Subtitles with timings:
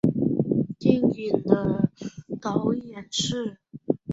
[0.79, 1.91] 电影的
[2.41, 3.59] 导演是。